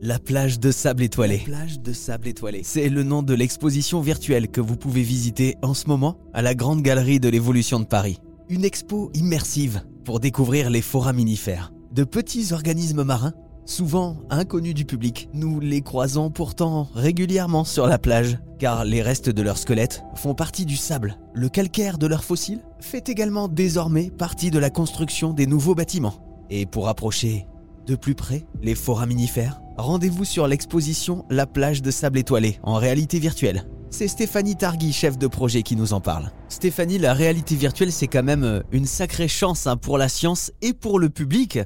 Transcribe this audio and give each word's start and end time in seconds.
La 0.00 0.20
plage 0.20 0.60
de 0.60 0.70
sable 0.70 1.02
étoilé. 1.02 1.38
plage 1.38 1.80
de 1.80 1.92
sable 1.92 2.28
étoilé. 2.28 2.60
C'est 2.62 2.88
le 2.88 3.02
nom 3.02 3.24
de 3.24 3.34
l'exposition 3.34 4.00
virtuelle 4.00 4.48
que 4.48 4.60
vous 4.60 4.76
pouvez 4.76 5.02
visiter 5.02 5.56
en 5.60 5.74
ce 5.74 5.88
moment 5.88 6.18
à 6.32 6.40
la 6.40 6.54
Grande 6.54 6.82
Galerie 6.82 7.18
de 7.18 7.28
l'Évolution 7.28 7.80
de 7.80 7.84
Paris. 7.84 8.20
Une 8.48 8.64
expo 8.64 9.10
immersive 9.14 9.82
pour 10.04 10.20
découvrir 10.20 10.70
les 10.70 10.82
foraminifères, 10.82 11.72
de 11.90 12.04
petits 12.04 12.52
organismes 12.52 13.02
marins, 13.02 13.32
souvent 13.64 14.18
inconnus 14.30 14.74
du 14.74 14.84
public. 14.84 15.28
Nous 15.34 15.58
les 15.58 15.80
croisons 15.80 16.30
pourtant 16.30 16.88
régulièrement 16.94 17.64
sur 17.64 17.88
la 17.88 17.98
plage, 17.98 18.38
car 18.60 18.84
les 18.84 19.02
restes 19.02 19.30
de 19.30 19.42
leurs 19.42 19.58
squelettes 19.58 20.04
font 20.14 20.34
partie 20.34 20.64
du 20.64 20.76
sable. 20.76 21.18
Le 21.34 21.48
calcaire 21.48 21.98
de 21.98 22.06
leurs 22.06 22.24
fossiles 22.24 22.62
fait 22.78 23.08
également 23.08 23.48
désormais 23.48 24.10
partie 24.10 24.52
de 24.52 24.60
la 24.60 24.70
construction 24.70 25.32
des 25.32 25.48
nouveaux 25.48 25.74
bâtiments. 25.74 26.46
Et 26.50 26.66
pour 26.66 26.88
approcher 26.88 27.46
de 27.88 27.96
plus 27.96 28.14
près 28.14 28.46
les 28.62 28.76
foraminifères, 28.76 29.60
rendez-vous 29.78 30.24
sur 30.24 30.48
l'exposition 30.48 31.24
La 31.30 31.46
plage 31.46 31.80
de 31.80 31.90
sable 31.90 32.18
étoilé 32.18 32.58
en 32.62 32.74
réalité 32.74 33.18
virtuelle. 33.18 33.64
C'est 33.90 34.08
Stéphanie 34.08 34.54
Targui, 34.54 34.92
chef 34.92 35.16
de 35.16 35.26
projet, 35.26 35.62
qui 35.62 35.74
nous 35.74 35.94
en 35.94 36.00
parle. 36.00 36.30
Stéphanie, 36.50 36.98
la 36.98 37.14
réalité 37.14 37.54
virtuelle, 37.54 37.90
c'est 37.90 38.06
quand 38.06 38.22
même 38.22 38.44
euh, 38.44 38.60
une 38.70 38.84
sacrée 38.84 39.28
chance 39.28 39.66
hein, 39.66 39.78
pour 39.78 39.96
la 39.96 40.10
science 40.10 40.52
et 40.60 40.74
pour 40.74 40.98
le 40.98 41.08
public 41.08 41.58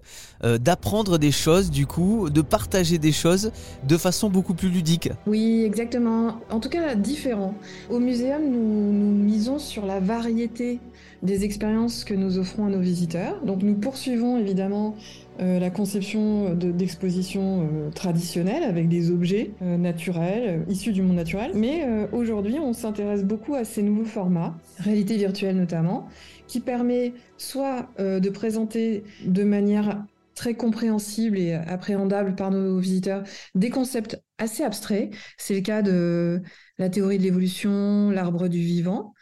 euh, 0.45 0.56
d'apprendre 0.56 1.19
des 1.19 1.33
choses, 1.33 1.70
du 1.70 1.86
coup, 1.86 2.30
de 2.30 2.41
partager 2.41 2.98
des 2.98 3.10
choses 3.10 3.50
de 3.88 3.96
façon 3.96 4.30
beaucoup 4.30 4.55
plus 4.55 4.69
ludique. 4.69 5.10
Oui, 5.27 5.64
exactement. 5.64 6.36
En 6.50 6.60
tout 6.60 6.69
cas, 6.69 6.94
différent. 6.94 7.55
Au 7.91 7.98
muséum, 7.98 8.48
nous, 8.48 8.92
nous 8.92 9.24
misons 9.24 9.58
sur 9.58 9.84
la 9.84 9.98
variété 9.98 10.78
des 11.22 11.44
expériences 11.44 12.05
que 12.05 12.14
nous 12.14 12.38
offrons 12.38 12.66
à 12.66 12.70
nos 12.70 12.80
visiteurs. 12.80 13.41
Donc 13.44 13.62
nous 13.62 13.74
poursuivons 13.74 14.38
évidemment 14.38 14.97
euh, 15.41 15.59
la 15.59 15.70
conception 15.70 16.54
d'expositions 16.54 17.62
euh, 17.62 17.91
traditionnelles 17.91 18.62
avec 18.64 18.88
des 18.88 19.10
objets 19.10 19.52
euh, 19.62 19.77
naturels, 19.77 20.64
issus 20.68 20.92
du 20.92 21.02
monde 21.02 21.16
naturel. 21.16 21.52
Mais 21.55 21.86
aujourd'hui, 22.12 22.58
on 22.58 22.72
s'intéresse 22.72 23.25
beaucoup 23.25 23.55
à 23.55 23.64
ces 23.64 23.83
nouveaux 23.83 24.05
formats, 24.05 24.58
réalité 24.78 25.16
virtuelle 25.16 25.56
notamment, 25.56 26.08
qui 26.47 26.60
permet 26.60 27.14
soit 27.38 27.88
de 27.98 28.28
présenter 28.28 29.05
de 29.25 29.44
manière 29.44 30.05
très 30.34 30.55
compréhensible 30.55 31.38
et 31.38 31.55
appréhendable 31.55 32.34
par 32.34 32.50
nos 32.50 32.78
visiteurs 32.78 33.22
des 33.55 33.70
concepts 33.70 34.20
assez 34.38 34.62
abstraits. 34.62 35.10
C'est 35.38 35.55
le 35.55 35.60
cas 35.60 35.83
de 35.83 36.42
la 36.78 36.88
théorie 36.88 37.19
de 37.19 37.22
l'évolution, 37.22 38.10
l'arbre 38.10 38.48
du 38.48 38.60
vivant, 38.60 39.14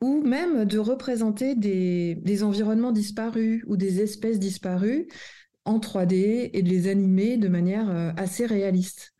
ou 0.00 0.22
même 0.22 0.64
de 0.64 0.78
représenter 0.78 1.54
des, 1.54 2.42
environnements 2.42 2.92
disparus 2.92 3.62
ou 3.66 3.76
des 3.76 4.02
espèces 4.02 4.38
disparues 4.38 5.08
en 5.66 5.78
3D 5.78 6.50
et 6.52 6.62
de 6.62 6.68
les 6.68 6.88
animer 6.88 7.36
de 7.36 7.48
manière 7.48 7.90
euh, 7.90 8.12
assez 8.16 8.46
réaliste. 8.46 9.12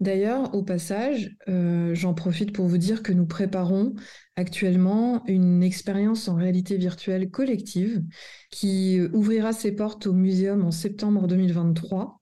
D'ailleurs, 0.00 0.54
au 0.54 0.62
passage, 0.62 1.36
euh, 1.48 1.92
j'en 1.94 2.14
profite 2.14 2.52
pour 2.52 2.66
vous 2.66 2.78
dire 2.78 3.02
que 3.02 3.12
nous 3.12 3.26
préparons 3.26 3.94
actuellement 4.36 5.24
une 5.26 5.64
expérience 5.64 6.28
en 6.28 6.36
réalité 6.36 6.76
virtuelle 6.76 7.30
collective 7.30 8.04
qui 8.50 9.00
ouvrira 9.12 9.52
ses 9.52 9.72
portes 9.72 10.06
au 10.06 10.12
muséum 10.12 10.64
en 10.64 10.70
septembre 10.70 11.26
2023 11.26 12.20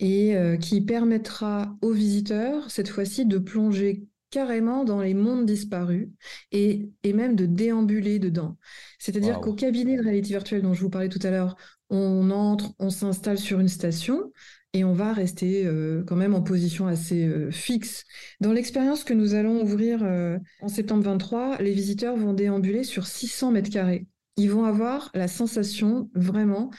et 0.00 0.36
euh, 0.36 0.56
qui 0.56 0.80
permettra 0.80 1.76
aux 1.82 1.92
visiteurs, 1.92 2.70
cette 2.70 2.88
fois-ci, 2.88 3.26
de 3.26 3.38
plonger 3.38 4.06
carrément 4.30 4.84
dans 4.84 5.00
les 5.00 5.14
mondes 5.14 5.46
disparus 5.46 6.08
et, 6.52 6.90
et 7.02 7.12
même 7.12 7.36
de 7.36 7.46
déambuler 7.46 8.18
dedans. 8.18 8.56
C'est-à-dire 8.98 9.40
qu'au 9.40 9.54
cabinet 9.54 9.96
de 9.96 10.02
réalité 10.02 10.28
virtuelle 10.30 10.62
dont 10.62 10.74
je 10.74 10.82
vous 10.82 10.90
parlais 10.90 11.08
tout 11.08 11.20
à 11.22 11.30
l'heure, 11.30 11.56
on 11.90 12.30
entre, 12.30 12.74
on 12.78 12.90
s'installe 12.90 13.38
sur 13.38 13.60
une 13.60 13.68
station 13.68 14.32
et 14.74 14.84
on 14.84 14.92
va 14.92 15.12
rester 15.12 15.66
euh, 15.66 16.04
quand 16.06 16.16
même 16.16 16.34
en 16.34 16.42
position 16.42 16.86
assez 16.86 17.24
euh, 17.26 17.50
fixe. 17.50 18.04
Dans 18.40 18.52
l'expérience 18.52 19.04
que 19.04 19.14
nous 19.14 19.34
allons 19.34 19.62
ouvrir 19.62 20.02
euh, 20.02 20.38
en 20.60 20.68
septembre 20.68 21.04
23, 21.04 21.58
les 21.62 21.72
visiteurs 21.72 22.16
vont 22.16 22.34
déambuler 22.34 22.84
sur 22.84 23.06
600 23.06 23.52
mètres 23.52 23.70
carrés. 23.70 24.06
Ils 24.38 24.50
vont 24.50 24.64
avoir 24.64 25.10
la 25.14 25.28
sensation 25.28 26.08
vraiment, 26.14 26.70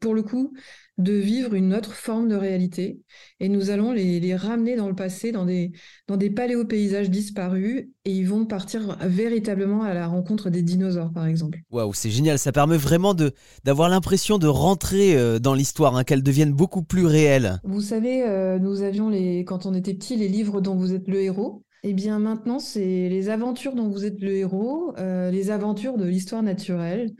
pour 0.00 0.14
le 0.14 0.22
coup, 0.22 0.52
de 0.98 1.12
vivre 1.12 1.54
une 1.54 1.74
autre 1.74 1.92
forme 1.92 2.28
de 2.28 2.34
réalité. 2.34 3.00
Et 3.40 3.48
nous 3.48 3.70
allons 3.70 3.92
les, 3.92 4.34
ramener 4.36 4.76
dans 4.76 4.88
le 4.88 4.94
passé, 4.94 5.32
dans 5.32 5.44
des, 5.44 5.72
dans 6.06 6.16
des 6.16 6.30
paléopaysages 6.30 7.10
disparus, 7.10 7.88
et 8.04 8.12
ils 8.12 8.26
vont 8.26 8.46
partir 8.46 8.98
véritablement 9.00 9.82
à 9.82 9.94
la 9.94 10.06
rencontre 10.06 10.50
des 10.50 10.62
dinosaures, 10.62 11.12
par 11.12 11.26
exemple. 11.26 11.60
Waouh, 11.70 11.94
c'est 11.94 12.10
génial. 12.10 12.38
Ça 12.38 12.52
permet 12.52 12.76
vraiment 12.76 13.14
de, 13.14 13.32
d'avoir 13.64 13.88
l'impression 13.88 14.38
de 14.38 14.46
rentrer 14.46 15.16
euh, 15.16 15.38
dans 15.38 15.54
l'histoire, 15.54 15.96
hein, 15.96 16.04
qu'elle 16.04 16.22
devienne 16.22 16.52
beaucoup 16.52 16.82
plus 16.82 17.06
réelle. 17.06 17.60
Vous 17.64 17.80
savez, 17.80 18.24
euh, 18.26 18.58
nous 18.58 18.82
avions, 18.82 19.08
les, 19.08 19.44
quand 19.44 19.66
on 19.66 19.74
était 19.74 19.94
petit, 19.94 20.16
les 20.16 20.28
livres 20.28 20.60
dont 20.60 20.74
vous 20.74 20.92
êtes 20.92 21.08
le 21.08 21.20
héros. 21.20 21.62
Eh 21.82 21.92
bien 21.92 22.18
maintenant, 22.18 22.58
c'est 22.58 23.08
les 23.08 23.28
aventures 23.28 23.74
dont 23.74 23.88
vous 23.88 24.04
êtes 24.04 24.20
le 24.20 24.32
héros, 24.32 24.94
euh, 24.98 25.30
les 25.30 25.50
aventures 25.50 25.98
de 25.98 26.06
l'histoire 26.06 26.42
naturelle 26.42 27.12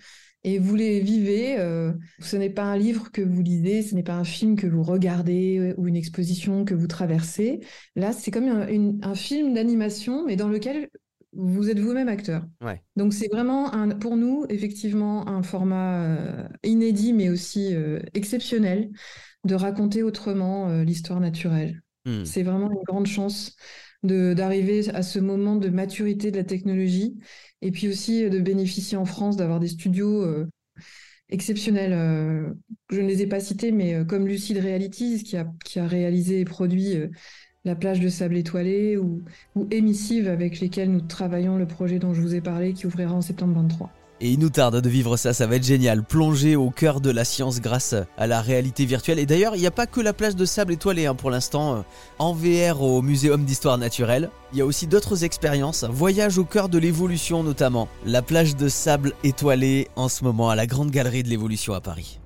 et 0.44 0.58
vous 0.58 0.74
les 0.74 1.00
vivez. 1.00 1.58
Euh, 1.58 1.92
ce 2.20 2.36
n'est 2.36 2.50
pas 2.50 2.64
un 2.64 2.76
livre 2.76 3.10
que 3.12 3.22
vous 3.22 3.42
lisez, 3.42 3.82
ce 3.82 3.94
n'est 3.94 4.02
pas 4.02 4.14
un 4.14 4.24
film 4.24 4.56
que 4.56 4.66
vous 4.66 4.82
regardez 4.82 5.58
euh, 5.58 5.74
ou 5.76 5.88
une 5.88 5.96
exposition 5.96 6.64
que 6.64 6.74
vous 6.74 6.86
traversez. 6.86 7.60
Là, 7.96 8.12
c'est 8.12 8.30
comme 8.30 8.48
un, 8.48 9.14
film 9.14 9.54
d'animation, 9.54 10.24
mais 10.26 10.36
dans 10.36 10.48
lequel 10.48 10.88
vous 11.34 11.70
êtes 11.70 11.78
vous-même 11.78 12.08
acteur. 12.08 12.44
Donc 12.96 13.14
c'est 13.14 13.28
vraiment 13.28 13.72
un, 13.72 13.90
pour 13.90 14.16
nous 14.16 14.44
effectivement 14.48 15.28
un 15.28 15.42
format 15.42 16.02
euh, 16.02 16.48
inédit, 16.62 17.12
mais 17.12 17.30
aussi 17.30 17.74
exceptionnel 18.14 18.90
de 19.44 19.54
raconter 19.54 20.02
autrement 20.02 20.82
l'histoire 20.82 21.20
naturelle. 21.20 21.82
Hmm. 22.04 22.24
C'est 22.24 22.42
vraiment 22.42 22.70
une 22.70 22.82
grande 22.84 23.06
chance 23.06 23.56
d'arriver 24.02 24.88
à 24.90 25.02
ce 25.02 25.18
moment 25.18 25.56
de 25.56 25.68
maturité 25.68 26.30
de 26.30 26.36
la 26.36 26.44
technologie 26.44 27.18
et 27.60 27.70
puis 27.70 27.88
aussi 27.88 28.28
de 28.28 28.40
bénéficier 28.40 28.96
en 28.96 29.04
France 29.04 29.36
d'avoir 29.36 29.60
des 29.60 29.68
studios 29.68 30.22
euh, 30.22 30.48
exceptionnels. 31.28 31.92
Euh, 31.92 32.52
je 32.90 33.00
ne 33.00 33.06
les 33.06 33.22
ai 33.22 33.26
pas 33.26 33.40
cités, 33.40 33.70
mais 33.70 33.94
euh, 33.94 34.04
comme 34.04 34.26
Lucid 34.26 34.58
Realities 34.58 35.22
qui 35.22 35.36
a, 35.36 35.86
réalisé 35.86 36.40
et 36.40 36.44
produit 36.44 36.96
la 37.64 37.76
plage 37.76 38.00
de 38.00 38.08
sable 38.08 38.36
étoilé 38.36 38.96
ou, 38.96 39.22
ou 39.54 39.68
Emissive 39.70 40.28
avec 40.28 40.58
lesquels 40.58 40.90
nous 40.90 41.00
travaillons 41.00 41.56
le 41.56 41.66
projet 41.66 42.00
dont 42.00 42.12
je 42.12 42.20
vous 42.20 42.34
ai 42.34 42.40
parlé 42.40 42.72
qui 42.72 42.86
ouvrira 42.86 43.14
en 43.14 43.22
septembre 43.22 43.54
23. 43.54 44.01
Et 44.24 44.30
il 44.30 44.38
nous 44.38 44.50
tarde 44.50 44.80
de 44.80 44.88
vivre 44.88 45.16
ça, 45.16 45.32
ça 45.32 45.48
va 45.48 45.56
être 45.56 45.64
génial. 45.64 46.04
Plonger 46.04 46.54
au 46.54 46.70
cœur 46.70 47.00
de 47.00 47.10
la 47.10 47.24
science 47.24 47.60
grâce 47.60 47.96
à 48.16 48.28
la 48.28 48.40
réalité 48.40 48.84
virtuelle. 48.84 49.18
Et 49.18 49.26
d'ailleurs, 49.26 49.56
il 49.56 49.60
n'y 49.60 49.66
a 49.66 49.72
pas 49.72 49.88
que 49.88 50.00
la 50.00 50.12
plage 50.12 50.36
de 50.36 50.44
sable 50.44 50.74
étoilé 50.74 51.06
hein, 51.06 51.16
pour 51.16 51.28
l'instant. 51.28 51.74
Euh, 51.74 51.80
en 52.20 52.32
VR 52.32 52.82
au 52.82 53.02
Muséum 53.02 53.44
d'Histoire 53.44 53.78
Naturelle, 53.78 54.30
il 54.52 54.60
y 54.60 54.62
a 54.62 54.64
aussi 54.64 54.86
d'autres 54.86 55.24
expériences. 55.24 55.84
Voyage 55.90 56.38
au 56.38 56.44
cœur 56.44 56.68
de 56.68 56.78
l'évolution 56.78 57.42
notamment. 57.42 57.88
La 58.06 58.22
plage 58.22 58.54
de 58.54 58.68
sable 58.68 59.12
étoilé 59.24 59.88
en 59.96 60.08
ce 60.08 60.22
moment 60.22 60.50
à 60.50 60.54
la 60.54 60.68
Grande 60.68 60.92
Galerie 60.92 61.24
de 61.24 61.28
l'Évolution 61.28 61.74
à 61.74 61.80
Paris. 61.80 62.20